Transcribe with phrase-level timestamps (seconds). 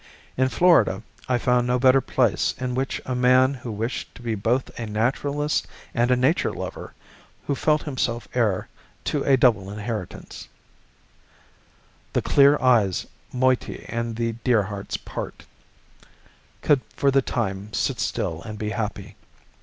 [0.35, 4.33] In Florida, I found no better place in which a man who wished to be
[4.33, 6.95] both a naturalist and a nature lover,
[7.45, 8.67] who felt himself heir
[9.03, 10.47] to a double inheritance,
[12.13, 15.45] "The clear eye's moiety and the dear heart's part,"
[16.63, 19.17] could for the time sit still and be happy.